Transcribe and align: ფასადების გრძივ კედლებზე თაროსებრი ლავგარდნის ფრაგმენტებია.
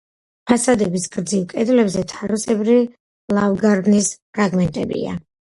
ფასადების 0.51 1.03
გრძივ 1.15 1.43
კედლებზე 1.51 2.03
თაროსებრი 2.13 2.79
ლავგარდნის 3.41 4.11
ფრაგმენტებია. 4.17 5.17